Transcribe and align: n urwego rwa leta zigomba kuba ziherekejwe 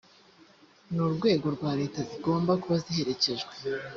n 0.93 0.95
urwego 1.07 1.47
rwa 1.55 1.71
leta 1.79 1.99
zigomba 2.09 2.51
kuba 2.61 2.77
ziherekejwe 2.85 3.51